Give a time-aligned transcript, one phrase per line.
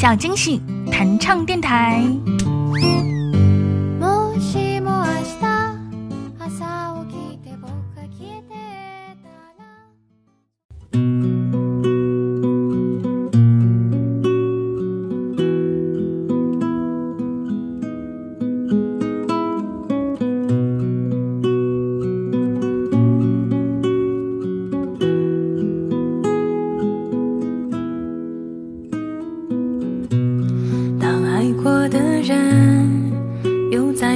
[0.00, 0.60] 小惊喜
[0.92, 2.00] 弹唱电台。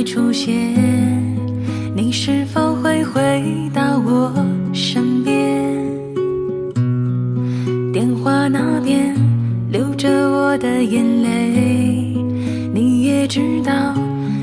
[0.05, 0.55] 出现，
[1.95, 3.20] 你是否会回
[3.73, 4.33] 到我
[4.73, 5.33] 身边？
[7.92, 9.15] 电话那边
[9.70, 12.16] 流着我的眼泪，
[12.75, 13.95] 你也知道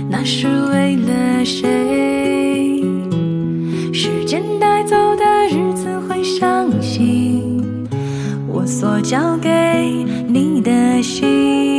[0.09, 2.81] 那是为了谁？
[3.91, 7.63] 时间带走的日子会伤心
[8.47, 9.49] 我所交给
[10.27, 11.78] 你的心，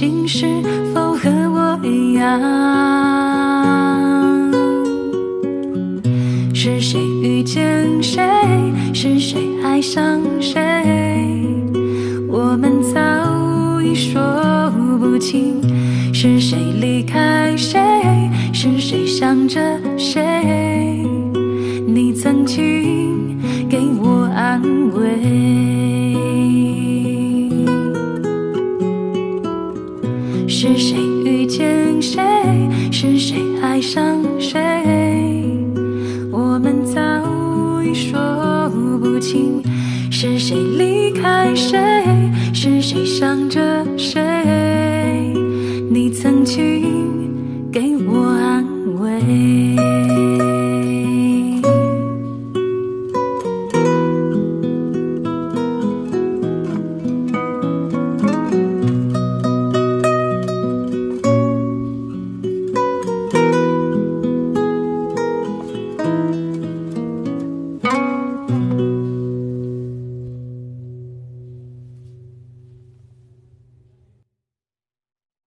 [0.00, 0.46] 心是
[0.94, 2.40] 否和我一样
[6.54, 8.22] 是谁遇见谁？
[8.94, 10.58] 是谁爱上谁？
[12.26, 12.98] 我们早
[13.82, 15.60] 已说不清
[16.14, 17.78] 是谁离开谁？
[18.54, 19.60] 是谁想着
[19.98, 20.79] 谁？
[39.30, 39.62] 情，
[40.10, 41.78] 是谁离开谁，
[42.52, 44.20] 是谁伤着谁？
[45.88, 47.30] 你曾经
[47.70, 48.66] 给我安
[48.98, 50.49] 慰。